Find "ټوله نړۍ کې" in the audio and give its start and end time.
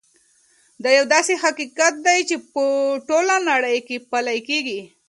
3.07-3.97